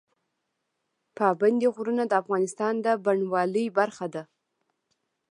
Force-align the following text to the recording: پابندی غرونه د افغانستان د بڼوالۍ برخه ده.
پابندی 1.17 1.67
غرونه 1.75 2.03
د 2.07 2.13
افغانستان 2.21 2.73
د 2.85 2.87
بڼوالۍ 3.05 3.65
برخه 3.79 4.07
ده. 4.13 4.23